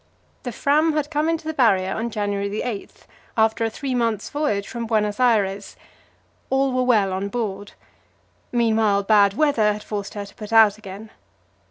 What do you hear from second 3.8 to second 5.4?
months' voyage from Buenos